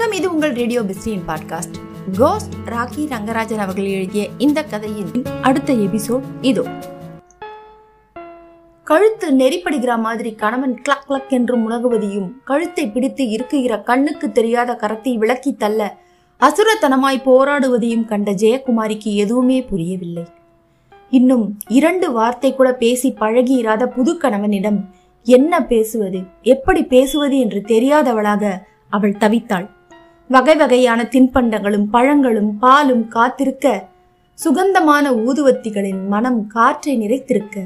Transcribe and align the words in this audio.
வணக்கம். 0.00 0.18
இது 0.18 0.28
உங்கள் 0.32 0.52
ரேடியோ 0.58 0.80
பிஸ்டின் 0.88 1.22
பாட்காஸ்ட். 1.28 1.76
கோஸ்ட் 2.18 2.52
ராக்கி 2.72 3.04
ரங்கராஜன் 3.12 3.62
அவர்கள் 3.62 3.86
எழுதிய 3.94 4.24
இந்த 4.38 4.60
கதையின் 4.72 5.08
அடுத்த 5.42 5.70
எபிசோட் 5.84 6.26
இதோ. 6.40 6.62
கழுத்து 8.86 9.28
நெறிப்படுகிற 9.38 9.92
மாதிரி 10.04 10.30
கணவன் 10.42 10.74
கிளக் 10.86 11.02
கிளக் 11.08 11.32
என்று 11.38 11.54
முனகுவதையும் 11.62 12.28
கழுத்தை 12.50 12.84
பிடித்து 12.88 13.24
இருக்குகிற 13.36 13.78
கண்ணுக்கு 13.88 14.28
தெரியாத 14.32 14.76
கரத்தை 14.82 15.14
விளக்கி 15.22 15.52
தள்ள 15.54 15.88
அசுரத்தனமாய் 16.40 17.18
போராடுவதையும் 17.28 18.04
கண்ட 18.04 18.34
ஜெயக்குமாரிக்கு 18.42 19.14
எதுவுமே 19.24 19.58
புரியவில்லை. 19.62 20.24
இன்னும் 21.10 21.46
இரண்டு 21.80 22.10
வார்த்தை 22.18 22.52
கூட 22.54 22.72
பேசி 22.84 23.10
பழகியிராத 23.20 23.88
புது 23.96 24.14
கணவனிடம் 24.16 24.78
என்ன 25.26 25.64
பேசுவது 25.72 26.22
எப்படி 26.54 26.84
பேசுவது 26.94 27.38
என்று 27.38 27.62
தெரியாதவளாக 27.74 28.54
அவள் 28.90 29.18
தவித்தாள். 29.24 29.68
வகை 30.30 30.54
வகையான 30.56 31.00
தின்பண்டங்களும் 31.04 31.84
பழங்களும் 31.90 32.50
பாலும் 32.58 33.04
காத்திருக்க 33.08 33.66
சுகந்தமான 34.38 35.12
ஊதுவத்திகளின் 35.12 36.00
மனம் 36.08 36.46
காற்றை 36.46 36.94
நிறைத்திருக்க. 37.00 37.56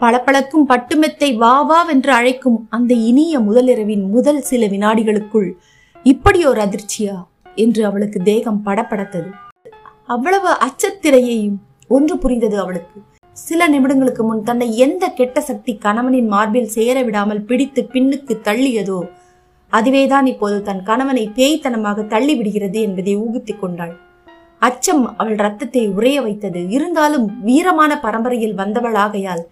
பளபளக்கும் 0.00 0.68
பட்டுமெத்தை 0.68 1.36
வா 1.36 1.62
வா 1.62 1.82
வென்று 1.82 2.12
அழைக்கும் 2.12 2.58
அந்த 2.70 2.94
இனிய 2.94 3.40
முதலிரவின் 3.40 4.04
முதல் 4.10 4.40
சில 4.40 4.66
வினாடிகளுக்குள் 4.66 5.50
இப்படி 6.06 6.46
ஒரு 6.46 6.60
அதிர்ச்சியா? 6.60 7.16
என்று 7.54 7.82
அவளுக்கு 7.84 8.20
தேகம் 8.22 8.62
படபடத்தது 8.64 9.30
அவ்வளவு 10.06 10.50
அச்சத்திரையையும் 10.66 11.58
ஒன்று 11.88 12.18
புரிந்தது 12.18 12.56
அவளுக்கு. 12.58 12.98
சில 13.36 13.68
நிமிடங்களுக்கு 13.68 14.22
முன் 14.22 14.42
தன்னை 14.42 14.76
எந்த 14.76 15.04
கெட்ட 15.08 15.40
சக்தி 15.40 15.72
கணவனின் 15.76 16.26
மார்பில் 16.26 16.68
சேர 16.68 17.02
விடாமல் 17.02 17.44
பிடித்து 17.44 17.82
பின்னுக்கு 17.92 18.34
தள்ளியதோ 18.44 19.00
அதுவேதான் 19.78 20.26
இப்போது 20.32 20.56
தன் 20.68 20.82
கணவனை 20.88 21.24
பேய்த்தனமாக 21.36 22.04
தள்ளிவிடுகிறது 22.12 22.78
என்பதை 22.86 23.14
ஊகித்துக் 23.24 23.60
கொண்டாள். 23.60 23.94
அச்சம் 24.62 25.02
அவள் 25.20 25.38
ரத்தத்தை 25.44 25.82
உறைய 25.96 26.18
வைத்தது. 26.26 26.60
இருந்தாலும் 26.76 27.26
வீரமான 27.46 27.92
பரம்பரையில் 28.04 28.58
வந்தவளாகையால் 28.60 29.42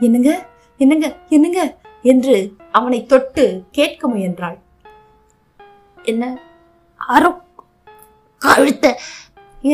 என்னங்க 0.00 0.30
என்னங்க 0.80 1.08
என்னங்க? 1.28 1.60
என்று 2.12 2.36
அவனை 2.78 3.00
தொட்டு 3.12 3.44
கேட்க 3.70 4.08
முயன்றாள். 4.08 4.56
என்ன 6.02 6.24
அரு 7.00 7.30
கழுத்த 8.42 8.86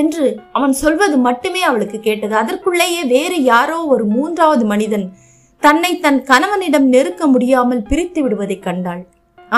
என்று 0.00 0.24
அவன் 0.56 0.74
சொல்வது 0.82 1.16
மட்டுமே 1.28 1.62
அவளுக்கு 1.68 1.98
கேட்டது. 2.00 2.34
அதற்குள்ளேயே 2.42 3.00
வேறு 3.14 3.38
யாரோ 3.52 3.78
ஒரு 3.94 4.04
மூன்றாவது 4.16 4.64
மனிதன் 4.72 5.06
தன்னை 5.62 5.92
தன் 6.04 6.20
கணவனிடம் 6.30 6.86
நெருக்க 6.94 7.22
முடியாமல் 7.32 7.86
பிரித்து 7.90 8.20
விடுவதை 8.22 8.58
கண்டாள். 8.58 9.02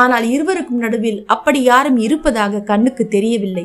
ஆனால் 0.01 0.27
இருவருக்கும் 0.35 0.83
நடுவில் 0.85 1.21
அப்படி 1.35 1.61
யாரும் 1.63 1.99
இருப்பதாக 2.07 2.63
கண்ணுக்கு 2.71 3.05
தெரியவில்லை. 3.15 3.65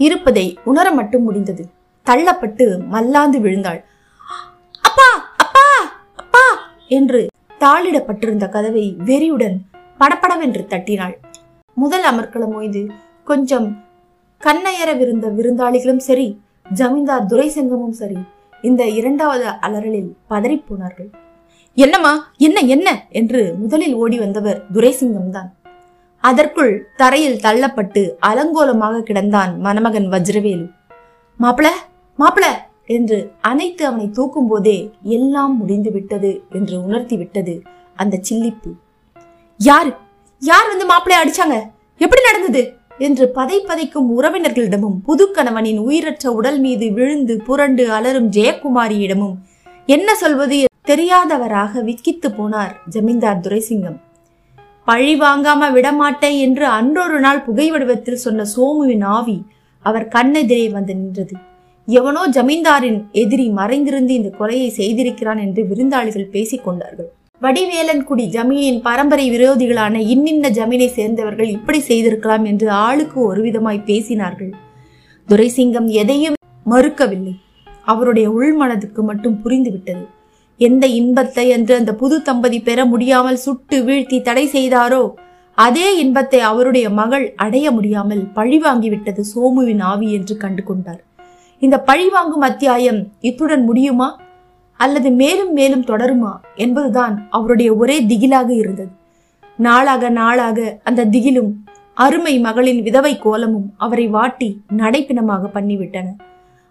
இருப்பதை 0.00 0.46
உணர 0.70 0.86
மட்டும் 0.98 1.24
முடிந்தது. 1.28 1.64
தள்ளப்பட்டு 2.06 2.66
மல்லாந்து 2.94 3.38
விழுந்தாள். 3.44 3.80
அப்பா 4.84 5.08
அப்பா 5.44 5.66
அப்பா 6.22 6.44
என்று 6.98 7.20
தாளிடப்பட்டிருந்த 7.64 8.46
கதவை 8.56 8.86
வெறியுடன் 9.10 9.56
படப்படவென்று 10.00 10.62
தட்டினாள். 10.72 11.16
முதல் 11.76 12.06
அமர்க்களம் 12.10 12.54
ஓய்ந்து 12.58 12.82
கொஞ்சம் 13.30 13.68
கண்ணயரவிருந்த 14.42 15.26
விருந்தாளிகளும் 15.36 16.02
சரி 16.08 16.26
ஜமீன்தார் 16.78 17.28
துரைசங்கமும் 17.30 17.96
சரி 18.00 18.18
இந்த 18.68 18.82
இரண்டாவது 18.98 19.46
அலறலில் 19.66 20.10
பதறிப்போனார்கள் 20.30 21.10
என்னம்மா? 21.76 22.12
என்ன 22.38 22.60
என்ன? 22.60 23.06
என்று 23.10 23.54
முதலில் 23.58 23.94
ஓடி 23.94 24.18
வந்தவர் 24.18 24.66
துரைசிங்கம் 24.72 25.30
தான் 25.30 25.48
அதற்குள் 26.24 26.88
தரையில் 26.96 27.40
தள்ளப்பட்டு 27.40 28.02
அலங்கோலமாக 28.26 29.02
கிடந்தான் 29.02 29.58
மணமகன் 29.58 30.08
வஜ்ரவேலு. 30.10 30.66
மாப்பிள 31.40 31.68
மாப்பிள! 32.18 32.46
என்று 32.86 33.32
அனைத்து 33.40 33.86
அவனை 33.86 34.10
தூக்கும் 34.10 34.48
போதே 34.48 34.90
எல்லாம் 35.02 35.56
முடிந்து 35.56 35.90
விட்டது 35.90 36.44
என்று 36.52 36.82
உணர்த்தி 36.82 37.16
விட்டது 37.16 37.62
அந்த 37.94 38.20
சில்லிப்பு. 38.22 38.70
யாரு? 39.60 39.92
யார் 40.38 40.68
வந்து 40.68 40.86
மாப்பிளைய 40.86 41.22
அடிச்சாங்க? 41.22 41.56
எப்படி 42.00 42.22
நடந்தது? 42.22 42.62
என்று 42.98 43.28
பதை 43.28 43.64
பதைக்கும் 43.68 44.08
உறவினர்களிடமும் 44.18 45.00
புது 45.04 45.30
கணவனின் 45.30 45.78
உயிரற்ற 45.78 46.32
உடல் 46.32 46.60
மீது 46.60 46.92
விழுந்து 46.92 47.36
புரண்டு 47.42 47.90
அலரும் 47.90 48.28
ஜெயக்குமாரியிடமும் 48.28 49.36
என்ன 49.88 50.14
சொல்வது? 50.14 50.58
தெரியாதவராக 50.84 51.82
விக்கித்து 51.84 52.28
போனார் 52.38 52.72
ஜமீன்தார் 52.88 53.40
துரைசிங்கம். 53.40 53.96
பழி 54.84 55.20
வாங்காம 55.20 55.72
விடமாட்டேன் 55.72 56.36
என்று 56.36 56.66
அன்றொரு 56.66 57.18
நாள் 57.20 57.40
புகை 57.40 57.70
வடிவத்தில் 57.70 58.22
சொன்ன 58.24 58.44
சோமுவின் 58.56 59.04
ஆவி 59.04 59.36
அவர் 59.84 60.06
கண்ணெதிரே 60.08 60.70
வந்து 60.70 60.94
நின்றது. 60.94 61.34
எவனோ 61.88 62.22
ஜமீன்தாரின் 62.28 62.98
எதிரி 63.12 63.46
மறைந்திருந்து 63.48 64.14
இந்த 64.14 64.30
கொலையை 64.38 64.68
செய்திருக்கிறான் 64.76 65.40
என்று 65.40 65.62
விருந்தாளிகள் 65.62 66.26
பேசிக் 66.30 66.64
கொண்டார்கள். 66.64 67.08
வடிவேலன்குடி 67.42 68.26
ஜமீனின் 68.36 68.80
பரம்பரை 68.82 69.26
விரோதிகளான 69.30 69.94
இன்னின்ன 70.14 70.50
ஜமீனை 70.50 70.88
சேர்ந்தவர்கள் 70.88 71.48
இப்படி 71.48 71.80
செய்திருக்கலாம் 71.80 72.44
என்று 72.44 72.70
ஆளுக்கு 72.70 73.20
ஒரு 73.20 73.42
விதமாய் 73.42 73.86
பேசினார்கள். 73.86 74.52
துரைசிங்கம் 75.28 75.88
எதையும் 76.02 76.38
மறுக்கவில்லை. 76.66 77.34
அவருடைய 77.84 78.28
உள்மனதுக்கு 78.30 79.02
மட்டும் 79.02 79.40
புரிந்துவிட்டது. 79.44 80.04
எந்த 80.60 80.86
இன்பத்தை 80.86 81.48
என்று 81.48 81.74
அந்த 81.74 81.94
புது 81.94 82.22
தம்பதி 82.22 82.58
பெற 82.60 82.84
முடியாமல் 82.84 83.36
சுட்டு 83.36 83.84
வீழ்த்தி 83.84 84.22
தடை 84.22 84.44
செய்தாரோ 84.46 85.14
அதே 85.58 85.96
இன்பத்தை 85.96 86.40
அவருடைய 86.40 86.90
மகள் 86.90 87.34
அடைய 87.36 87.70
முடியாமல் 87.70 88.22
பழிவாங்கிவிட்டது 88.34 89.20
சோமுவின் 89.34 89.82
ஆவி 89.82 90.12
என்று 90.12 90.36
கண்டு 90.36 90.62
கொண்டார் 90.62 91.02
இந்த 91.62 91.80
பழிவாங்கும் 91.80 92.40
அத்தியாயம் 92.40 93.00
இத்துடன் 93.20 93.64
முடியுமா? 93.64 94.08
அல்லது 94.76 95.10
மேலும் 95.10 95.52
மேலும் 95.52 95.84
தொடருமா? 95.84 96.32
என்பதுதான் 96.54 97.28
அவருடைய 97.30 97.74
ஒரே 97.74 98.06
திகிலாக 98.06 98.50
இருந்தது. 98.54 98.92
நாளாக 99.56 100.08
நாளாக 100.08 100.80
அந்த 100.82 101.04
திகிலும் 101.04 101.52
அருமை 101.96 102.38
மகளின் 102.38 102.82
விதவை 102.82 103.18
கோலமும் 103.18 103.74
அவரை 103.76 104.06
வாட்டி 104.06 104.48
நடைப்பிணமாக 104.76 105.50
பண்ணிவிட்டன. 105.54 106.06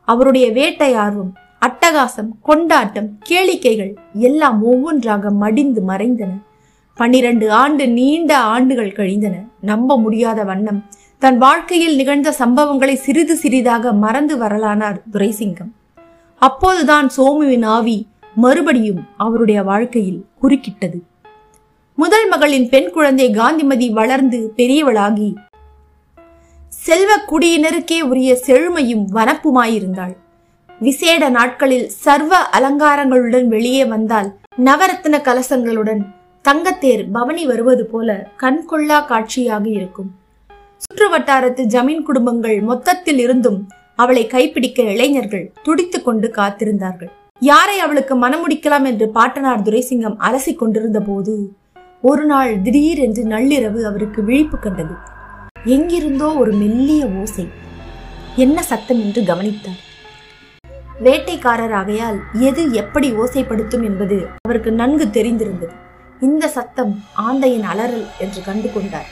அவருடைய 0.08 0.52
வேட்டை 0.52 0.94
ஆர்வம் 0.94 1.34
அட்டகாசம் 1.66 2.30
கொண்டாட்டம் 2.42 3.18
கேளிக்கைகள் 3.30 3.94
எல்லாம் 4.14 4.64
ஒவ்வொன்றாக 4.64 5.32
மடிந்து 5.32 5.82
மறைந்தன. 5.88 6.30
பன்னிரண்டு 6.96 7.52
ஆண்டு 7.52 7.88
நீண்ட 7.88 8.38
ஆண்டுகள் 8.38 8.92
கழிந்தன. 8.92 9.36
நம்ப 9.62 10.00
முடியாத 10.00 10.44
வண்ணம். 10.44 10.84
தன் 11.20 11.38
வாழ்க்கையில் 11.38 11.96
நிகழ்ந்த 11.96 12.34
சம்பவங்களை 12.40 12.94
சிறிது 12.94 13.36
சிறிதாக 13.36 13.94
மறந்து 13.94 14.38
வரலானார் 14.38 15.02
துரைசிங்கம். 15.12 15.72
அப்போதுதான் 16.40 17.10
சோமுவின் 17.18 17.66
ஆவி 17.66 18.08
மறுபடியும் 18.36 19.08
அவருடைய 19.18 19.64
வாழ்க்கையில் 19.64 20.26
குறுக்கிட்டது. 20.42 21.00
முதல் 21.96 22.28
மகளின் 22.28 22.70
பெண் 22.70 22.90
குழந்தை 22.90 23.32
காந்திமதி 23.32 23.90
வளர்ந்து 23.90 24.54
பெரியவளாகி 24.58 25.36
செல்வ 26.68 27.16
குடியினருக்கே 27.16 28.00
உரிய 28.00 28.36
செழுமையும் 28.36 29.06
வனப்புமாயிருந்தாள். 29.14 30.22
விசேட 30.80 31.30
நாட்களில் 31.30 31.90
சர்வ 31.90 32.50
அலங்காரங்களுடன் 32.52 33.46
வெளியே 33.46 33.86
வந்தால் 33.86 34.36
நவரத்ன 34.58 35.20
கலசங்களுடன் 35.28 36.02
தங்கத்தேர் 36.46 37.12
பவனி 37.12 37.46
வருவது 37.46 37.86
போல 37.86 38.28
கண்கொள்ளா 38.40 39.06
காட்சியாக 39.06 39.70
இருக்கும். 39.70 40.16
சுற்று 40.78 41.10
வட்டாரத்து 41.10 41.64
ஜமீன் 41.66 42.02
குடும்பங்கள் 42.02 42.62
மொத்தத்தில் 42.62 43.20
இருந்தும் 43.20 43.68
அவளை 43.96 44.28
கைப்பிடிக்க 44.28 44.80
இளைஞர்கள் 44.82 45.54
துடித்துக் 45.64 46.06
கொண்டு 46.06 46.32
காத்திருந்தார்கள். 46.36 47.12
யாரை 47.40 47.80
அவளுக்கு 47.80 48.16
மனமுடிக்கலாம் 48.16 48.86
என்று 48.86 49.10
பாட்டனார் 49.10 49.62
துரைசிங்கம் 49.62 50.18
அலசி 50.20 50.56
கொண்டிருந்த 50.56 51.00
போது 51.00 51.54
ஒரு 52.02 52.26
நாள் 52.26 52.62
திடீரென்று 52.62 53.24
நள்ளிரவு 53.24 53.82
அவருக்கு 53.82 54.24
விழிப்பு 54.24 54.60
கண்டது. 54.60 54.96
எங்கிருந்தோ 55.64 56.30
ஒரு 56.34 56.52
மெல்லிய 56.52 57.06
ஓசை. 57.22 57.48
என்ன 58.36 58.64
சத்தம் 58.64 59.00
என்று 59.00 59.24
கவனித்தார் 59.24 59.82
வேட்டைக்காரர் 61.02 61.72
ஆகையால் 61.72 62.20
எது 62.34 62.72
எப்படி 62.72 63.12
ஓசைப்படுத்தும் 63.12 63.84
என்பது 63.84 64.28
அவருக்கு 64.42 64.72
நன்கு 64.72 65.08
தெரிந்திருந்தது. 65.08 65.72
இந்த 66.22 66.48
சத்தம் 66.48 67.04
ஆந்தையின் 67.16 67.64
அலறல் 67.64 68.08
என்று 68.20 68.42
கண்டு 68.44 68.72
கொண்டார். 68.72 69.10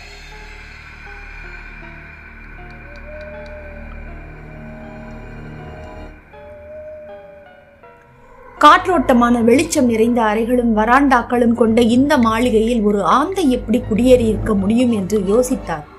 காற்றோட்டமான 8.60 9.44
வெளிச்சம் 9.44 9.86
நிறைந்த 9.86 10.24
அறைகளும் 10.24 10.78
வராண்டாக்களும் 10.78 11.54
கொண்ட 11.54 11.82
இந்த 11.82 12.18
மாளிகையில் 12.18 12.82
ஒரு 12.82 13.04
ஆந்தை 13.04 13.52
எப்படி 13.52 13.80
குடியேறி 13.80 14.26
இருக்க 14.26 14.54
முடியும் 14.54 14.92
என்று 14.92 15.20
யோசித்தார். 15.20 15.91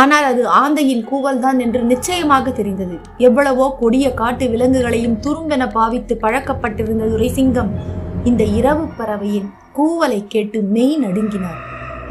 ஆனால் 0.00 0.26
அது 0.30 0.42
ஆந்தையின் 0.60 1.04
கூவல்தான் 1.10 1.58
என்று 1.64 1.80
நிச்சயமாக 1.92 2.50
தெரிந்தது. 2.58 2.96
எவ்வளவோ 3.26 3.66
கொடிய 3.80 4.06
காட்டு 4.20 4.44
விலங்குகளையும் 4.52 5.16
துரும்பென 5.26 5.62
பாவித்து 5.76 6.14
பழக்கப்பட்டிருந்த 6.24 7.06
துரைசிங்கம் 7.12 7.70
இந்த 8.28 8.42
இரவு 8.58 8.84
பறவையின் 8.98 9.48
கூவலை 9.78 10.20
கேட்டு 10.34 10.58
மெய் 10.74 10.96
நடுங்கினார். 11.04 11.60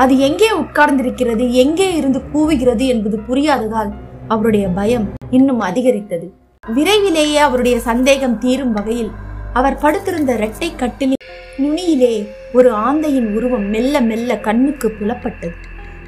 அது 0.03 0.13
எங்கே 0.27 0.49
உட்கார்ந்திருக்கிறது 0.61 1.45
எங்கே 1.63 1.89
இருந்து 1.99 2.21
கூவுகிறது 2.33 2.85
என்பது 2.93 3.19
புரியாததால் 3.27 3.91
அவருடைய 4.33 4.65
பயம் 4.79 5.05
இன்னும் 5.37 5.61
அதிகரித்தது. 5.69 6.27
விரைவிலேயே 6.63 7.39
அவருடைய 7.47 7.77
சந்தேகம் 7.89 8.39
தீரும் 8.43 8.73
வகையில் 8.77 9.11
அவர் 9.59 9.79
படுத்திருந்த 9.83 10.31
இரட்டை 10.39 10.69
கட்டிலின் 10.81 11.25
நுனியிலே 11.63 12.15
ஒரு 12.57 12.69
ஆந்தையின் 12.87 13.29
உருவம் 13.37 13.69
மெல்ல 13.75 14.01
மெல்ல 14.09 14.39
கண்ணுக்கு 14.47 14.87
புலப்பட்டது. 14.99 15.55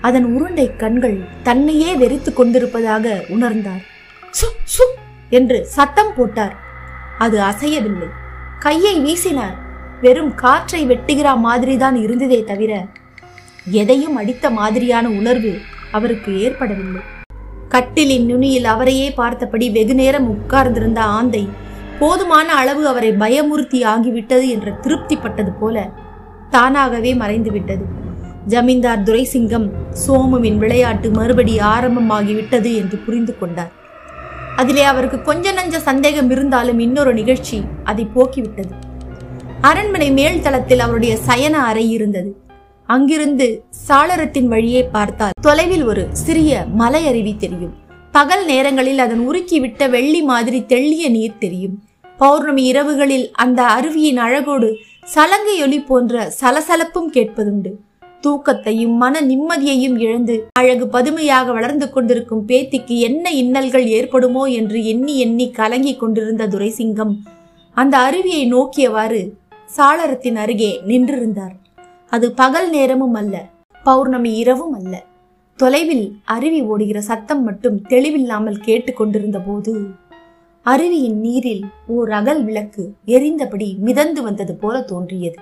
அதன் 0.02 0.36
உருண்டை 0.36 0.76
கண்கள் 0.76 1.20
தன்னையே 1.44 1.96
வெறித்து 1.96 2.34
கொண்டிருப்பதாக 2.34 3.24
உணர்ந்தார். 3.28 3.84
சு 4.28 4.46
சு 4.64 4.86
என்று 5.30 5.66
சத்தம் 5.66 6.14
போட்டார். 6.16 6.56
அது 7.18 7.40
அசையவில்லை. 7.40 8.10
கையை 8.60 9.02
வீசினார். 9.02 9.58
வெறும் 10.02 10.36
காற்றை 10.36 10.88
வெட்டுகிற 10.88 11.38
மாதிரிதான் 11.38 11.96
இருந்ததே 11.96 12.44
தவிர 12.44 12.86
எதையும் 13.72 14.16
அடித்த 14.16 14.50
மாதிரியான 14.50 15.10
உணர்வு 15.10 15.58
அவருக்கு 15.92 16.42
ஏற்படவில்லை. 16.42 17.02
கட்டிலின் 17.70 18.26
நுனியில் 18.26 18.66
அவரையே 18.66 19.12
பார்த்தபடி 19.12 19.70
வெகு 19.70 19.96
நேரம் 19.96 20.30
உட்கார்ந்திருந்த 20.30 21.02
ஆந்தை 21.02 21.50
போதுமான 22.00 22.54
அளவு 22.54 22.88
அவரை 22.88 23.12
பயமுறுத்தி 23.12 23.84
ஆகிவிட்டது 23.84 24.48
என்ற 24.48 24.72
திருப்திப்பட்டது 24.82 25.60
போல 25.60 25.90
தானாகவே 26.50 27.14
மறைந்து 27.14 27.52
விட்டது 27.52 28.06
ஜமீன்தார் 28.48 29.04
துரைசிங்கம் 29.04 29.68
சோமுவின் 30.04 30.58
விளையாட்டு 30.58 31.10
மறுபடி 31.10 31.54
ஆரம்பமாகிவிட்டது 31.58 32.72
என்று 32.76 32.98
புரிந்து 32.98 33.34
கொண்டார். 33.40 33.72
அதிலே 34.56 34.84
அவருக்கு 34.84 35.18
கொஞ்ச 35.22 35.52
நஞ்ச 35.52 35.78
சந்தேகம் 35.78 36.30
இருந்தாலும் 36.30 36.80
இன்னொரு 36.80 37.14
நிகழ்ச்சி 37.14 37.58
அதை 37.84 38.08
போக்கிவிட்டது. 38.16 38.74
அரண்மனை 39.62 40.12
மேல் 40.12 40.42
தளத்தில் 40.42 40.80
அவருடைய 40.80 41.18
சயன 41.28 41.56
அறை 41.64 41.86
இருந்தது. 41.92 42.32
அங்கிருந்து 42.90 43.48
சாளரத்தின் 43.88 44.48
வழியே 44.48 44.84
பார்த்தால் 44.84 45.38
தொலைவில் 45.42 45.84
ஒரு 45.84 46.08
சிறிய 46.12 46.66
மலை 46.74 47.08
அருவி 47.08 47.36
தெரியும். 47.38 47.74
பகல் 48.12 48.46
நேரங்களில் 48.46 49.00
அதன் 49.00 49.24
உருக்கிவிட்ட 49.30 49.90
வெள்ளி 49.90 50.22
மாதிரி 50.22 50.60
தெள்ளிய 50.68 51.10
நீர் 51.10 51.38
தெரியும். 51.40 51.76
பௌர்ணமி 52.18 52.64
இரவுகளில் 52.72 53.28
அந்த 53.32 53.64
அருவியின் 53.64 54.18
அழகோடு 54.18 54.70
சலங்கை 55.04 55.58
ஒலி 55.64 55.80
போன்ற 55.80 56.32
சலசலப்பும் 56.40 57.12
கேட்பதுண்டு. 57.14 57.74
தூக்கத்தையும் 58.24 58.96
மன 59.02 59.22
நிம்மதியையும் 59.22 59.98
இழந்து 59.98 60.36
அழகு 60.60 60.86
பதுமையாக 60.88 61.52
வளர்ந்து 61.52 61.88
கொண்டிருக்கும் 61.90 62.44
பேத்திக்கு 62.48 62.96
என்ன 63.08 63.31
இன்னல்கள் 63.31 63.86
ஏற்படுமோ 63.98 64.44
என்று 64.60 64.80
எண்ணி 64.86 65.16
எண்ணி 65.18 65.48
கலங்கி 65.52 65.94
கொண்டிருந்த 65.96 66.48
துரைசிங்கம் 66.48 67.14
அந்த 67.78 67.96
அருவியை 68.08 68.44
நோக்கியவாறு 68.54 69.22
சாளரத்தின் 69.78 70.38
அருகே 70.44 70.72
நின்றிருந்தார். 70.88 71.56
அது 72.12 72.28
பகல் 72.31 72.69
நேரமும் 72.69 73.14
அல்ல 73.14 73.36
பௌர்ணமி 73.86 74.31
இரவும் 74.36 74.74
அல்ல. 74.74 74.94
தொலைவில் 75.60 76.06
அருவி 76.25 76.60
ஓடுகிற 76.62 77.00
சத்தம் 77.02 77.44
மட்டும் 77.44 77.78
தெளிவில்லாமல் 77.90 78.60
கேட்டுக்கொண்டிருந்த 78.60 79.40
போது 79.40 79.74
அருவியின் 80.66 81.20
நீரில் 81.25 81.63
ஓர் 81.88 82.10
அகல் 82.12 82.42
விளக்கு 82.44 82.84
எரிந்தபடி 83.16 83.70
மிதந்து 83.88 84.22
வந்தது 84.22 84.56
போல 84.56 84.75
தோன்றியது. 84.81 85.40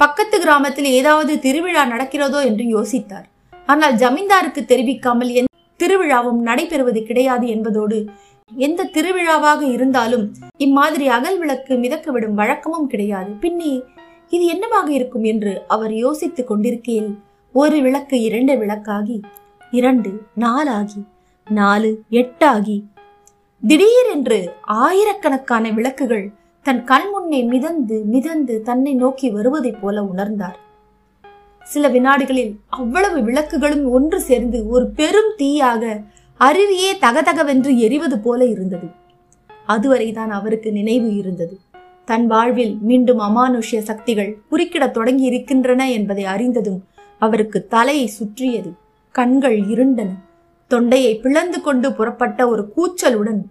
பக்கத்து 0.00 0.36
கிராமத்தில் 0.40 0.88
ஏதாவது 0.98 1.32
திருவிழா 1.44 1.82
நடக்கிறதோ 1.92 2.38
என்று 2.50 2.64
யோசித்தார். 2.74 3.26
ஆனால் 3.68 3.98
ஜமீன்தாருக்கு 4.02 4.62
தெரிவிக்காமல் 4.72 5.30
எந்த 5.40 5.52
திருவிழாவும் 5.80 6.40
நடைபெறுவது 6.48 7.00
கிடையாது 7.08 7.46
என்பதோடு 7.54 7.98
எந்த 8.50 8.88
திருவிழாவாக 8.96 9.60
இருந்தாலும் 9.76 10.24
இம்மாதிரி 10.56 11.06
அகல் 11.16 11.38
விளக்கு 11.38 11.74
மிதக்க 11.84 12.06
விடும் 12.12 12.38
வழக்கமும் 12.40 12.90
கிடையாது. 12.92 13.30
பின்னே 13.44 13.72
இது 14.32 14.44
என்னவாக 14.54 14.88
இருக்கும் 14.98 15.26
என்று 15.32 15.52
அவர் 15.74 15.94
யோசித்துக் 16.04 16.50
கொண்டிருக்கையில் 16.50 17.10
ஒரு 17.54 17.76
விளக்கு 17.82 18.16
இரண்டு 18.28 18.54
விளக்காகி 18.62 19.18
இரண்டு 19.72 20.10
நாலாகி 20.44 21.02
நாலு 21.46 21.90
எட்டாகி 22.20 22.78
திடீரென்று 23.62 24.38
ஆயிரக்கணக்கான 24.84 25.70
விளக்குகள் 25.76 26.26
தன் 26.64 26.84
கண் 26.84 27.08
முன்னே 27.12 27.42
மிதந்து 27.42 28.02
மிதந்து 28.04 28.62
தன்னை 28.62 28.94
நோக்கி 28.94 29.30
வருவதைப் 29.30 29.80
போல 29.80 30.02
உணர்ந்தார். 30.02 30.54
சில 31.64 31.88
வினாடிகளில் 31.88 32.56
அவ்வளவு 32.68 33.22
விளக்குகளும் 33.22 33.90
ஒன்று 33.90 34.20
சேர்ந்து 34.20 34.68
ஒரு 34.68 34.90
பெரும் 34.90 35.32
தீயாக 35.38 36.04
அருவியே 36.40 36.92
தகதகவென்று 37.00 37.76
எரிவது 37.76 38.18
போல 38.18 38.44
இருந்தது. 38.44 38.86
அதுவரைதான் 39.68 40.28
அவருக்கு 40.28 40.72
நினைவு 40.72 41.16
இருந்தது. 41.16 41.58
தன் 42.04 42.26
வாழ்வில் 42.26 42.78
மீண்டும் 42.80 43.20
அமானுஷ்ய 43.20 43.78
சக்திகள் 43.78 44.38
குறுக்கிடத் 44.50 44.90
தொடங்கி 44.90 45.22
இருக்கின்றன 45.22 45.90
என்பதை 45.90 46.24
அறிந்ததும் 46.24 46.84
அவருக்கு 47.18 47.66
தலையை 47.66 48.06
சுற்றியது 48.06 48.72
கண்கள் 49.10 49.60
இருண்டன. 49.60 50.08
தொண்டையை 50.66 51.16
பிளந்து 51.16 51.60
கொண்டு 51.60 51.92
புறப்பட்ட 51.92 52.48
ஒரு 52.48 52.72
கூச்சலுடன் 52.76 53.42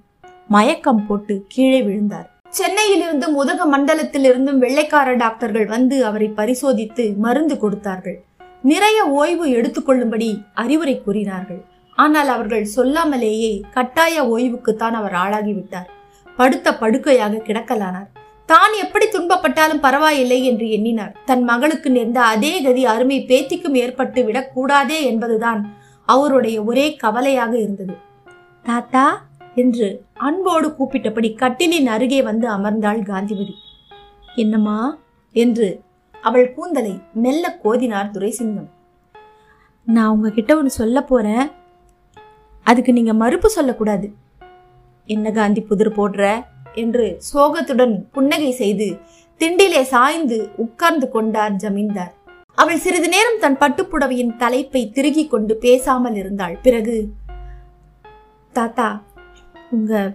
மயக்கம் 0.47 1.07
போட்டு 1.07 1.45
கீழே 1.47 1.81
விழுந்தார். 1.81 2.32
சென்னையிலிருந்தும் 2.57 3.35
உதக 3.41 3.59
மண்டலத்திலிருந்தும் 3.73 4.59
வெள்ளைக்கார 4.63 5.09
டாக்டர்கள் 5.21 5.65
வந்து 5.65 5.95
அவரை 6.05 6.27
பரிசோதித்து 6.39 7.03
மருந்து 7.25 7.55
கொடுத்தார்கள். 7.57 8.17
நிறைய 8.71 8.97
ஓய்வு 9.19 9.45
எடுத்துக்கொள்ளும்படி 9.57 10.27
அறிவுரை 10.63 10.95
கூறினார்கள். 11.05 11.61
ஆனால் 11.97 12.29
அவர்கள் 12.35 12.65
சொல்லாமலேயே 12.75 13.51
கட்டாய 13.75 14.25
ஓய்வுக்குத்தான் 14.33 14.95
அவர் 14.99 15.15
ஆளாகிவிட்டார். 15.23 15.89
படுத்த 16.39 16.67
படுக்கையாக 16.83 17.41
கிடக்கலானார். 17.47 18.09
தான் 18.49 18.73
எப்படி 18.83 19.05
துன்பப்பட்டாலும் 19.07 19.83
பரவாயில்லை 19.87 20.39
என்று 20.51 20.69
எண்ணினார். 20.77 21.13
தன் 21.25 21.43
மகளுக்கு 21.43 21.89
நேர்ந்த 21.89 22.19
அதே 22.33 22.53
கதி 22.61 22.83
அருமை 22.93 23.19
பேத்திக்கும் 23.29 23.77
ஏற்பட்டு 23.83 24.21
விடக்கூடாதே 24.29 24.99
என்பதுதான் 25.11 25.61
அவருடைய 26.07 26.57
ஒரே 26.63 26.87
கவலையாக 27.03 27.53
இருந்தது. 27.57 27.95
தாத்தா 28.65 29.05
என்று 29.55 30.03
அன்போடு 30.13 30.75
கூப்பிட்டபடி 30.79 31.35
கட்டிலின் 31.35 31.85
அருகே 31.85 32.21
வந்து 32.21 32.49
அமர்ந்தாள் 32.49 33.05
காந்திமதி. 33.05 33.53
என்னம்மா? 34.35 34.97
என்று 35.31 35.81
அவள் 36.21 36.53
கூந்தலை 36.53 37.01
மெல்ல 37.13 37.59
கோதினார் 37.63 38.11
துரைசிங்கம். 38.11 38.69
நான் 39.85 40.09
உங்ககிட்ட 40.09 40.55
ஒன்று 40.55 40.69
சொல்ல 40.69 41.01
போறேன். 41.01 41.51
அதுக்கு 42.63 42.93
நீங்க 42.93 43.13
மறுப்பு 43.13 43.49
சொல்லக்கூடாது. 43.49 44.13
என்ன 45.05 45.31
காந்தி 45.31 45.61
புதிர் 45.61 45.95
போடுற? 45.97 46.43
என்று 46.73 47.21
சோகத்துடன் 47.33 48.09
புன்னகை 48.11 48.51
செய்து 48.51 48.97
திண்டிலே 49.39 49.81
சாய்ந்து 49.81 50.49
உட்கார்ந்து 50.55 51.09
கொண்டார் 51.09 51.51
ஜமீன்தார். 51.51 52.13
அவள் 52.55 52.77
சிறிது 52.77 53.09
நேரம் 53.09 53.39
தன் 53.39 53.57
பட்டுப்புடவையின் 53.57 54.35
தலைப்பை 54.35 54.91
திருகிக் 54.91 55.29
கொண்டு 55.29 55.57
பேசாமல் 55.57 56.15
இருந்தாள். 56.15 56.57
பிறகு 56.61 57.09
தாத்தா 58.51 59.01
உங்க 59.75 60.13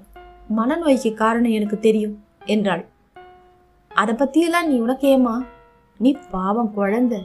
மனநோய்க்கு 0.57 1.15
காரணம் 1.15 1.51
எனக்கு 1.51 1.79
தெரியும் 1.79 2.25
என்றாள். 2.45 2.85
அதை 3.89 4.13
பத்தியெல்லாம் 4.15 4.67
நீ 4.67 4.77
உனக்கேமா 4.81 5.35
நீ 5.99 6.11
பாவம் 6.31 6.71
குழந்தை 6.75 7.21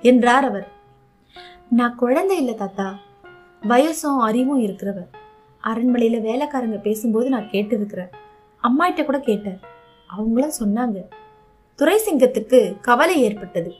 என்றார் 0.00 0.44
அவர். 0.44 0.68
நான் 1.68 1.94
குழந்தை 1.94 2.36
இல்லை 2.36 2.54
தாத்தா 2.54 2.88
வயசும் 3.62 4.20
அறிவும் 4.28 4.62
இருக்கிறவர். 4.66 5.10
அரண்மனையில 5.64 6.20
வேலைக்காரங்க 6.20 6.78
பேசும்போது 6.78 7.28
நான் 7.28 7.50
கேட்டிருக்கிறேன். 7.50 8.12
அம்மாட்ட 8.62 9.04
கூட 9.04 9.20
கேட்டேன். 9.20 9.60
அவங்களும் 10.06 10.58
சொன்னாங்க 10.60 10.98
துரைசிங்கத்துக்கு 11.78 12.80
கவலை 12.80 13.22
ஏற்பட்டது. 13.22 13.72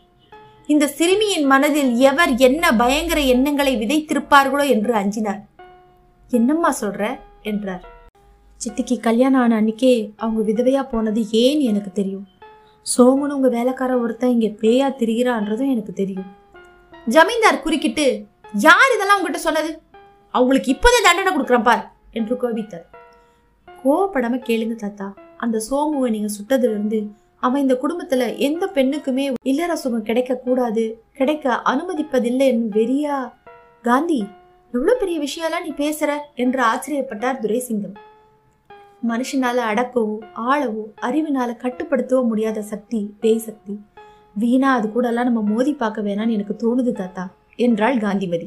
இந்த 0.66 0.86
சிறுமியின் 0.86 1.46
மனதில் 1.46 1.92
எவர் 2.10 2.32
என்ன 2.48 2.72
பயங்கர 2.72 3.20
எண்ணங்களை 3.34 3.72
விதைத்திருப்பார்களோ 3.76 4.66
என்று 4.68 4.94
அஞ்சினார். 4.94 5.42
என்னம்மா 6.30 6.70
சொல்ற? 6.80 7.04
என்றார். 7.42 7.88
சித்திக்கு 8.60 9.00
கல்யாணம் 9.00 9.40
ஆன 9.40 9.60
அன்னைக்கே 9.60 10.12
அவங்க 10.16 10.52
விதவையா 10.52 10.88
போனது 10.90 11.30
ஏன் 11.30 11.60
எனக்கு 11.60 11.92
தெரியும்? 11.92 12.26
சோமுன்னு 12.96 13.36
உங்க 13.36 13.48
வேலைக்கார 13.48 13.98
ஒருத்தன் 13.98 14.40
இங்க 14.40 14.46
பேயா 14.46 14.88
திரிகிறான்றதும் 14.90 15.70
எனக்கு 15.70 15.92
தெரியும். 15.92 16.24
ஜமீன்தார் 17.06 17.62
குறுக்கிட்டு 17.62 18.26
யார் 18.52 18.92
இதெல்லாம் 18.94 19.16
உங்ககிட்ட 19.16 19.38
சொன்னது? 19.38 19.80
அவங்களுக்கு 20.30 20.70
இப்போதே 20.70 20.96
தண்டனை 21.02 21.32
கொடுக்குறேன் 21.32 21.62
பார் 21.62 21.92
என்று 22.12 22.36
கோபித்தார். 22.36 22.90
கோவப்படாம 23.84 24.40
கேளுங்க 24.48 24.74
தாத்தா. 24.74 25.14
அந்த 25.36 25.62
சோமுவை 25.70 26.10
நீங்க 26.10 26.28
சுட்டதுல 26.40 26.70
இருந்து 26.70 27.10
அவன் 27.36 27.60
இந்த 27.60 27.78
குடும்பத்துல 27.82 28.36
எந்த 28.36 28.70
பெண்ணுக்குமே 28.74 29.32
இல்லற 29.42 29.76
சுகம் 29.76 30.02
கிடைக்க 30.02 30.36
கூடாது 30.36 31.02
கிடைக்க 31.12 31.62
அனுமதிப்பதில்லை 31.64 32.46
என்று 32.46 32.80
வெறியா 32.80 33.32
காந்தி 33.82 34.24
எவ்வளவு 34.74 34.98
பெரிய 34.98 35.16
விஷயம்லாம் 35.20 35.64
நீ 35.66 35.72
பேசுற 35.76 36.10
என்று 36.34 36.60
ஆச்சரியப்பட்டார் 36.62 37.40
துரைசிங்கம். 37.44 37.94
மனுஷனால 39.08 39.58
அடக்கவோ 39.70 40.14
ஆளவோ 40.50 40.84
அறிவினால 41.06 41.50
கட்டுப்படுத்தவோ 41.62 42.20
முடியாத 42.22 42.62
சக்தி 42.62 43.00
பேய் 43.20 43.44
சக்தி. 43.46 43.74
வீணா 44.34 44.68
அது 44.74 44.86
கூட 44.90 45.06
எல்லாம் 45.08 45.28
நம்ம 45.30 45.42
மோதி 45.52 45.72
பார்க்க 45.74 46.06
வேணாம்னு 46.08 46.36
எனக்கு 46.38 46.56
தோணுது 46.62 46.92
தாத்தா 46.92 47.24
என்றாள் 47.56 47.98
காந்திமதி. 47.98 48.46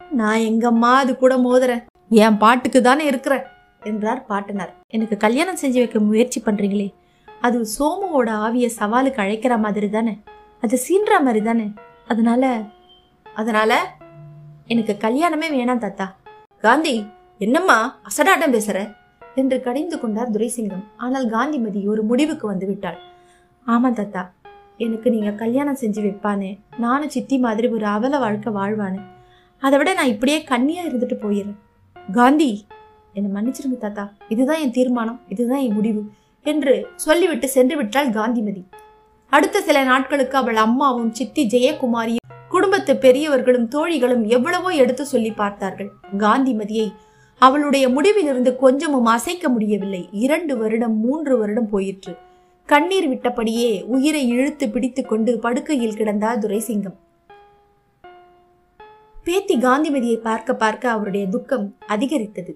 நான் 0.00 0.40
எங்கம்மா 0.50 0.92
அது 1.02 1.12
கூட 1.16 1.34
மோதுறேன்? 1.36 1.82
என் 2.08 2.36
பாட்டுக்கு 2.36 2.80
தானே 2.82 3.04
இருக்கிறேன் 3.04 3.44
என்றார் 3.82 4.24
பாட்டனார். 4.26 4.72
எனக்கு 4.88 5.16
கல்யாணம் 5.16 5.60
செஞ்சு 5.62 5.78
வைக்க 5.82 5.98
முயற்சி 6.10 6.40
பண்றீங்களே 6.46 6.88
அது 7.28 7.58
சோமுவோட 7.78 8.30
ஆவிய 8.46 8.66
சவாலுக்கு 8.80 9.22
அழைக்கிற 9.24 9.56
மாதிரி 9.58 9.90
தானே? 9.90 10.14
அது 10.62 10.76
சீன்ற 10.86 11.12
மாதிரி 11.20 11.42
தானே? 11.44 11.66
அதனால 12.06 12.44
அதனால 13.26 13.72
எனக்கு 14.72 14.96
கல்யாணமே 14.98 15.46
வேணாம் 15.52 15.78
தாத்தா. 15.78 16.16
காந்தி 16.58 17.06
என்னம்மா 17.38 18.00
அசடாட்டம் 18.02 18.52
பேசுற? 18.52 18.94
என்று 19.34 19.60
கடிந்து 19.60 20.00
கொண்டார் 20.00 20.30
துரைசிங்கம். 20.30 20.84
ஆனால் 20.96 21.28
காந்திமதி 21.28 21.86
ஒரு 21.86 22.02
முடிவுக்கு 22.02 22.46
வந்து 22.46 22.66
விட்டாள். 22.66 22.98
ஆமா 23.66 23.92
தாத்தா. 23.92 24.32
எனக்கு 24.76 25.10
நீங்க 25.10 25.30
கல்யாணம் 25.30 25.76
செஞ்சு 25.80 26.00
வைப்பானே. 26.04 26.58
நானும் 26.78 27.08
சித்தி 27.08 27.38
மாதிரி 27.38 27.68
ஒரு 27.68 27.86
அவல 27.86 28.18
வாழ்க்கை 28.18 28.52
வாழ்வானே. 28.52 29.00
அதை 29.60 29.78
விட 29.78 29.92
நான் 29.92 30.06
இப்படியே 30.06 30.44
கண்ணியா 30.48 30.86
இருந்துட்டு 30.88 31.14
போயிடுறேன் 31.14 32.12
காந்தி 32.12 32.66
என்னை 33.12 33.42
மன்னிச்சிருங்க 33.42 33.78
தாத்தா. 33.78 34.12
இதுதான் 34.28 34.60
என் 34.60 34.72
தீர்மானம். 34.72 35.20
இதுதான் 35.28 35.58
என் 35.58 35.72
முடிவு 35.72 36.10
என்று 36.42 36.88
சொல்லிவிட்டு 36.96 37.48
சென்று 37.48 37.76
விட்டாள் 37.76 38.10
காந்திமதி. 38.10 38.68
அடுத்த 39.30 39.60
சில 39.60 39.84
நாட்களுக்கு 39.84 40.36
அவள் 40.36 40.56
அம்மாவும் 40.56 41.12
சித்தி 41.12 41.46
ஜெயக்குமாரி 41.46 42.18
குடும்பத்து 42.80 43.08
பெரியவர்களும் 43.08 43.66
தோழிகளும் 43.72 44.22
எவ்வளவோ 44.34 44.68
எடுத்து 44.82 45.04
சொல்லி 45.10 45.30
பார்த்தார்கள். 45.40 45.88
காந்திமதியை 46.18 46.86
அவளுடைய 47.40 47.84
முடிவிலிருந்து 47.88 48.52
கொஞ்சமும் 48.56 49.08
அசைக்க 49.14 49.48
முடியவில்லை. 49.48 50.00
இரண்டு 50.24 50.54
வருடம் 50.56 50.94
மூன்று 50.96 51.34
வருடம் 51.38 51.68
போயிற்று. 51.68 52.12
கண்ணீர் 52.68 53.08
விட்டபடியே 53.10 53.68
உயிரை 53.84 54.22
இழுத்து 54.28 54.68
பிடித்து 54.68 55.04
கொண்டு 55.06 55.38
படுக்கையில் 55.38 55.98
கிடந்தார் 56.00 56.42
துரைசிங்கம். 56.44 56.96
பேத்தி 59.24 59.56
காந்திமதியை 59.58 60.18
பார்க்க 60.28 60.60
பார்க்க 60.64 60.94
அவருடைய 60.96 61.26
துக்கம் 61.26 61.66
அதிகரித்தது. 61.86 62.54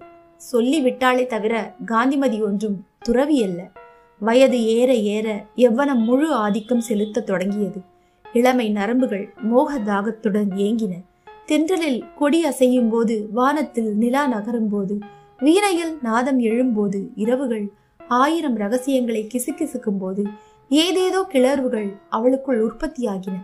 சொல்லி 0.51 0.79
விட்டாலே 0.81 1.25
தவிர 1.25 1.55
காந்திமதி 1.85 2.39
ஒன்றும் 2.41 2.79
துறவி 2.99 3.39
அல்ல 3.43 3.71
வயது 4.21 4.61
ஏற 4.77 4.93
ஏற 5.15 5.27
எவ்வனம் 5.69 6.05
முழு 6.09 6.29
ஆதிக்கம் 6.45 6.87
செலுத்த 6.89 7.27
தொடங்கியது. 7.31 7.81
இளமை 8.39 8.65
நரம்புகள் 8.69 9.25
மோக 9.49 9.77
தாகத்துடன் 9.89 10.49
ஏங்கின. 10.65 10.93
தென்றலில் 11.45 11.99
கொடி 12.19 12.39
அசையும் 12.45 12.89
போது 12.89 13.15
வானத்தில் 13.37 13.91
நிலா 14.01 14.23
நகரும் 14.27 14.69
போது 14.69 14.95
வீணையில் 15.39 15.93
நாதம் 16.01 16.39
எழும்போது 16.49 16.99
இரவுகள் 17.23 17.65
ஆயிரம் 18.19 18.57
ரகசியங்களை 18.63 19.21
கிசுகிசுக்கும் 19.33 19.99
போது 20.01 20.23
ஏதேதோ 20.71 21.21
கிளர்வுகள் 21.33 21.89
அவளுக்குள் 22.09 22.59
உற்பத்தியாகின. 22.67 23.35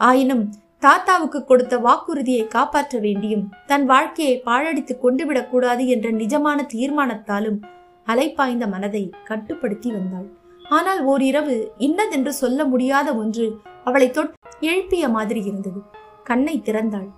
ஆயினும் 0.00 0.44
தாத்தாவுக்கு 0.78 1.40
கொடுத்த 1.44 1.74
வாக்குறுதியை 1.78 2.44
காப்பாற்ற 2.46 2.96
வேண்டியும் 3.06 3.46
தன் 3.70 3.86
வாழ்க்கையை 3.86 4.36
பாழடித்து 4.46 4.94
கொண்டு 4.98 5.24
விடக்கூடாது 5.26 5.84
என்ற 5.94 6.08
நிஜமான 6.20 6.66
தீர்மானத்தாலும் 6.74 7.58
அலைப்பாய்ந்த 8.06 8.66
மனதை 8.74 9.04
கட்டுப்படுத்தி 9.30 9.90
வந்தாள். 9.96 10.28
ஆனால் 10.76 11.00
ஓரிரவு 11.10 11.56
இன்னதென்று 11.86 12.32
சொல்ல 12.42 12.64
முடியாத 12.64 13.08
ஒன்று 13.22 13.46
அவளை 13.84 14.08
தொட்டு 14.10 14.37
எழுப்பிய 14.60 15.08
மாதிரி 15.08 15.42
இருந்தது. 15.42 15.82
கண்ணை 16.24 16.62
திறந்தாள். 16.64 17.08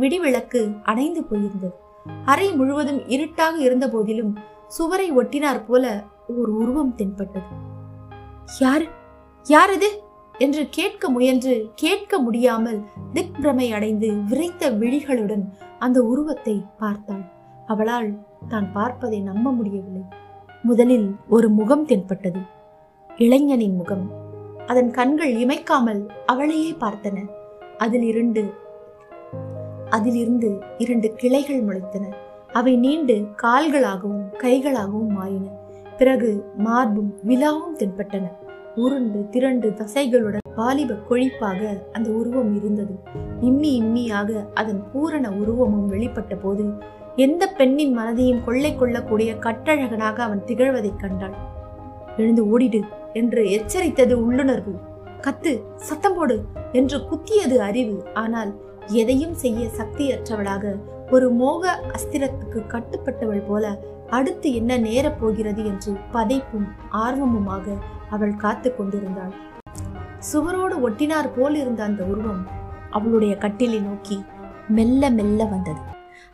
விடிவிளக்கு 0.00 0.82
அடைந்து 0.82 1.20
போயிருந்தது. 1.20 1.70
அறை 2.24 2.52
முழுவதும் 2.52 3.08
இருட்டாக 3.08 3.58
இருந்த 3.58 3.88
போதிலும் 3.88 4.38
சுவரை 4.68 5.12
ஒட்டினார் 5.12 5.64
போல 5.66 6.04
ஒரு 6.28 6.56
உருவம் 6.56 6.94
தென்பட்டது. 6.94 7.46
யாரு? 8.60 8.86
யார் 9.44 9.72
இது 9.72 10.02
என்று 10.38 10.68
கேட்க 10.70 11.08
முயன்று 11.08 11.72
கேட்க 11.74 12.18
முடியாமல் 12.18 12.84
திக் 13.12 13.34
பிரமை 13.40 13.72
அடைந்து 13.72 14.08
விரைத்த 14.08 14.70
விழிகளுடன் 14.70 15.42
அந்த 15.78 16.02
உருவத்தை 16.02 16.64
பார்த்தாள். 16.78 17.24
அவளால் 17.66 18.18
தான் 18.48 18.72
பார்ப்பதை 18.72 19.20
நம்ப 19.20 19.52
முடியவில்லை. 19.52 20.02
முதலில் 20.62 21.16
ஒரு 21.28 21.48
முகம் 21.48 21.84
தென்பட்டது. 21.84 22.40
இளைஞனின் 23.16 23.74
முகம். 23.74 24.17
அதன் 24.68 24.90
கண்கள் 24.90 25.34
இமைக்காமல் 25.34 26.08
அவளையே 26.26 26.76
பார்த்தன. 26.80 27.28
அதில் 27.78 28.02
இரண்டு 28.02 28.52
அதிலிருந்து 29.90 30.58
இரண்டு 30.78 31.12
கிளைகள் 31.12 31.64
முளைத்தன. 31.64 32.12
அவை 32.52 32.76
நீண்டு 32.76 33.26
கால்களாகவும் 33.42 34.24
கைகளாகவும் 34.38 35.08
மாறின. 35.08 35.48
பிறகு 35.98 36.44
மார்பும் 36.56 37.14
விழாவும் 37.26 37.76
தென்பட்டன. 37.78 38.22
உருண்டு 38.74 39.28
திரண்டு 39.30 39.70
தசைகளுடன் 39.70 40.54
வாலிப 40.56 40.94
கொழிப்பாக 41.10 41.82
அந்த 41.92 42.10
உருவம் 42.10 42.56
இருந்தது. 42.56 42.98
இம்மி 43.40 43.82
இம்மியாக 43.82 44.44
அதன் 44.54 44.82
பூரண 44.92 45.30
உருவமும் 45.30 45.92
வெளிப்பட்ட 45.92 46.38
போது 46.42 46.72
எந்த 47.16 47.46
பெண்ணின் 47.46 47.98
மனதையும் 47.98 48.44
கொள்ளை 48.44 48.76
கொள்ளக்கூடிய 48.76 49.34
கட்டழகனாக 49.34 50.16
அவன் 50.16 50.42
திகழ்வதைக் 50.46 51.00
கண்டாள். 51.00 51.34
எழுந்து 52.16 52.58
ஓடிடு. 52.58 52.82
என்று 53.14 53.42
எச்சரித்தது 53.50 54.12
உள்ளுணர்வு. 54.12 54.74
கத்து 55.20 55.52
சத்தம் 55.74 56.14
போடு 56.14 56.44
என்று 56.72 56.98
குத்தியது 56.98 57.56
அறிவு. 57.56 58.06
ஆனால் 58.14 58.52
எதையும் 58.86 59.34
செய்ய 59.34 59.68
சக்தியற்றவளாக 59.78 60.76
ஒரு 61.10 61.30
மோக 61.30 61.80
அஸ்திரத்துக்கு 61.96 62.60
கட்டுப்பட்டவள் 62.68 63.46
போல 63.48 63.82
அடுத்து 64.10 64.54
என்ன 64.54 64.76
நேரப் 64.76 65.20
போகிறது 65.20 65.64
என்று 65.64 65.92
பதைப்பும் 66.12 66.68
ஆர்வமுமாக 66.92 67.64
அவள் 68.10 68.36
காத்து 68.36 68.76
கொண்டிருந்தாள். 68.76 69.34
சுவரோடு 70.32 70.76
ஒட்டினார் 70.88 71.28
போல் 71.36 71.54
இருந்த 71.54 71.84
அந்த 71.84 72.04
உருவம் 72.04 72.46
அவளுடைய 72.90 73.34
கட்டிலை 73.34 73.80
நோக்கி 73.82 74.24
மெல்ல 74.68 75.10
மெல்ல 75.10 75.44
வந்தது. 75.44 75.80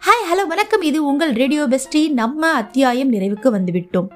ஹாய் 0.03 0.25
ஹலோ 0.31 0.47
வணக்கம். 0.47 0.83
இது 0.83 1.05
உங்கள் 1.05 1.33
ரேடியோ 1.33 1.67
பெஸ்டி. 1.67 2.13
நம்ம 2.13 2.51
அத்தியாயம் 2.53 3.13
நிறைவுக்கு 3.13 3.51
வந்துவிட்டோம். 3.57 4.09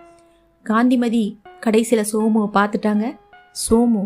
காந்திமதி 0.63 1.41
கடைசியில் 1.61 2.07
சோமுவை 2.13 2.49
பார்த்துட்டாங்க. 2.55 3.17
சோமு 3.71 4.03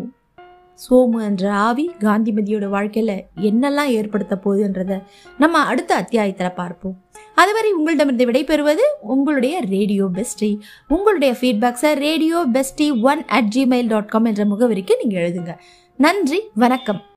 சோமு 0.89 1.23
என்ற 1.23 1.53
ஆவி 1.53 1.91
காந்திமதியோட 2.01 2.69
வாழ்க்கையில் 2.69 3.25
என்னெல்லாம் 3.41 3.87
ஏற்படுத்த 3.87 4.41
போகுதுன்றத 4.45 5.03
நம்ம 5.39 5.59
அடுத்த 5.59 5.95
அத்தியாயத்தில் 5.95 6.53
பார்ப்போம். 6.53 6.97
அதுவரை 7.35 7.73
உங்களிடமிருந்து 7.73 8.27
விடைபெறுவது 8.31 8.85
உங்களுடைய 9.01 9.61
ரேடியோ 9.69 10.05
பெஸ்டி. 10.07 10.59
உங்களுடைய 10.89 11.37
ஃபீட்பேக்ஸை 11.41 11.95
radio 11.95 12.45
bestie 12.53 13.01
one 13.03 13.25
at 13.27 13.53
Gmail 13.55 13.87
dot 13.87 14.09
com 14.09 14.25
என்ற 14.25 14.45
முகவரிக்கு 14.45 14.91
நீங்கள் 15.03 15.31
எழுதுங்க. 15.31 15.55
நன்றி 15.97 16.43
வணக்கம். 16.55 17.03